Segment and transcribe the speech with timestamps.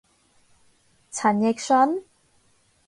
[1.11, 2.03] 陳奕迅？